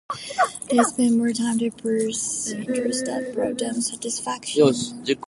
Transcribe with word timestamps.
They 0.71 0.79
spent 0.81 1.15
more 1.15 1.31
time 1.31 1.59
to 1.59 1.69
pursue 1.69 2.57
interests 2.57 3.03
that 3.03 3.35
brought 3.35 3.59
them 3.59 3.79
satisfaction. 3.81 4.73